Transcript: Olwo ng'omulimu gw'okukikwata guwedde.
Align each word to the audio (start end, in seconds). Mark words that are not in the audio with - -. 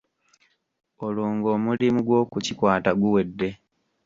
Olwo 1.05 1.25
ng'omulimu 1.35 1.99
gw'okukikwata 2.07 2.89
guwedde. 2.99 3.49